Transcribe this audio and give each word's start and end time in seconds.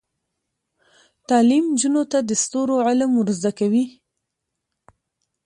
تعلیم 1.29 1.65
نجونو 1.73 2.03
ته 2.11 2.17
د 2.29 2.31
ستورو 2.43 2.75
علم 2.87 3.11
ور 3.15 3.29
زده 3.37 3.51
کوي. 3.59 3.85